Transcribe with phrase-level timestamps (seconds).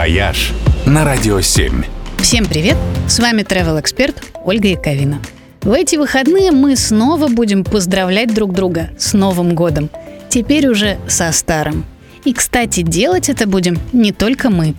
[0.00, 0.52] «Вояж»
[0.86, 1.82] на Радио 7.
[2.20, 2.78] Всем привет!
[3.06, 5.20] С вами travel эксперт Ольга Яковина.
[5.60, 9.90] В эти выходные мы снова будем поздравлять друг друга с Новым годом.
[10.30, 11.84] Теперь уже со старым.
[12.24, 14.74] И, кстати, делать это будем не только мы.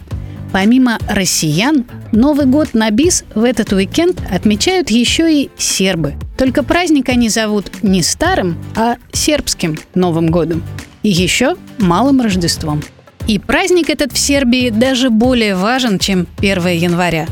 [0.51, 6.15] Помимо россиян, Новый год на бис в этот уикенд отмечают еще и сербы.
[6.35, 10.63] Только праздник они зовут не старым, а сербским Новым годом.
[11.03, 12.81] И еще малым Рождеством.
[13.27, 17.27] И праздник этот в Сербии даже более важен, чем 1 января.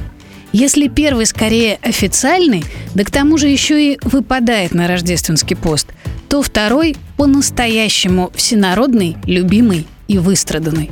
[0.52, 2.64] Если первый скорее официальный,
[2.96, 5.88] да к тому же еще и выпадает на рождественский пост,
[6.28, 10.90] то второй по-настоящему всенародный, любимый и выстраданный.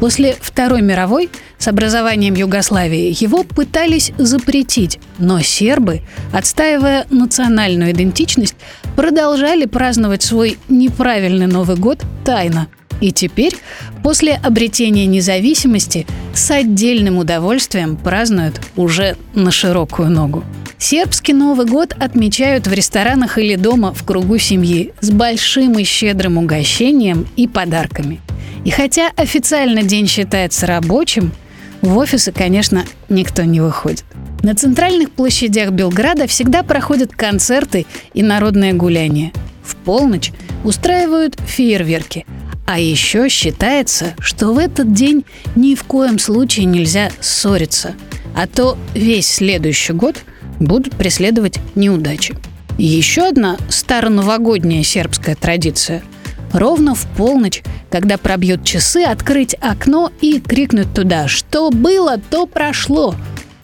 [0.00, 8.56] После Второй мировой с образованием Югославии его пытались запретить, но сербы, отстаивая национальную идентичность,
[8.96, 12.68] продолжали праздновать свой неправильный Новый год тайно–
[13.00, 13.56] и теперь,
[14.02, 20.44] после обретения независимости, с отдельным удовольствием празднуют уже на широкую ногу.
[20.78, 26.36] Сербский Новый год отмечают в ресторанах или дома в кругу семьи с большим и щедрым
[26.36, 28.20] угощением и подарками.
[28.64, 31.32] И хотя официально день считается рабочим,
[31.80, 34.04] в офисы, конечно, никто не выходит.
[34.42, 39.32] На центральных площадях Белграда всегда проходят концерты и народные гуляния.
[39.62, 40.32] В полночь
[40.64, 42.26] устраивают фейерверки,
[42.66, 47.94] а еще считается, что в этот день ни в коем случае нельзя ссориться,
[48.34, 50.16] а то весь следующий год
[50.60, 52.34] будут преследовать неудачи.
[52.78, 56.02] Еще одна староновогодняя сербская традиция–
[56.54, 63.14] ровно в полночь, когда пробьют часы, открыть окно и крикнуть туда «Что было, то прошло!»,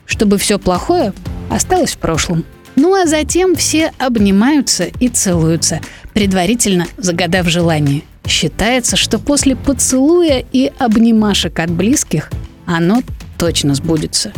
[0.04, 1.12] чтобы все плохое
[1.48, 2.44] осталось в прошлом.
[2.76, 5.80] Ну а затем все обнимаются и целуются,
[6.12, 8.02] предварительно загадав желание.
[8.30, 12.30] Считается, что после поцелуя и обнимашек от близких
[12.64, 13.02] оно
[13.38, 14.32] точно сбудется.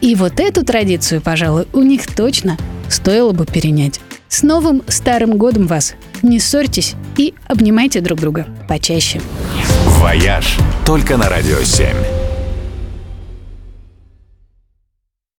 [0.00, 2.56] И вот эту традицию, пожалуй, у них точно
[2.88, 4.00] стоило бы перенять.
[4.28, 5.96] С Новым Старым Годом вас!
[6.22, 9.20] Не ссорьтесь и обнимайте друг друга почаще.
[10.00, 12.25] «Вояж» только на «Радио 7».